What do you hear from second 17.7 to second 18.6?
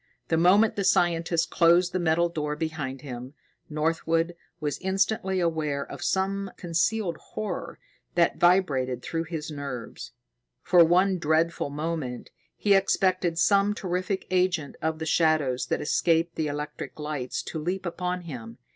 upon him.